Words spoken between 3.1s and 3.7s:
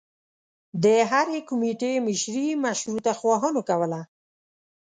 خواهانو